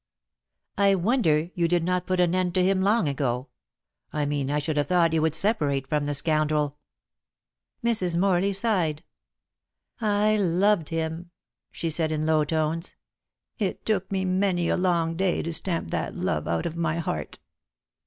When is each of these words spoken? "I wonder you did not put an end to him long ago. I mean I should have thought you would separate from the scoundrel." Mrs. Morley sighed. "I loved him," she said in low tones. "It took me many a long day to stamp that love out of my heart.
"I 0.79 0.95
wonder 0.95 1.51
you 1.53 1.67
did 1.67 1.83
not 1.83 2.07
put 2.07 2.19
an 2.19 2.33
end 2.33 2.55
to 2.55 2.63
him 2.63 2.81
long 2.81 3.07
ago. 3.07 3.49
I 4.11 4.25
mean 4.25 4.49
I 4.49 4.57
should 4.57 4.75
have 4.77 4.87
thought 4.87 5.13
you 5.13 5.21
would 5.21 5.35
separate 5.35 5.85
from 5.85 6.07
the 6.07 6.15
scoundrel." 6.15 6.79
Mrs. 7.83 8.17
Morley 8.17 8.51
sighed. 8.51 9.03
"I 9.99 10.37
loved 10.37 10.89
him," 10.89 11.29
she 11.71 11.91
said 11.91 12.11
in 12.11 12.25
low 12.25 12.43
tones. 12.45 12.95
"It 13.59 13.85
took 13.85 14.11
me 14.11 14.25
many 14.25 14.69
a 14.69 14.75
long 14.75 15.15
day 15.17 15.43
to 15.43 15.53
stamp 15.53 15.91
that 15.91 16.15
love 16.15 16.47
out 16.47 16.65
of 16.65 16.75
my 16.75 16.97
heart. 16.97 17.37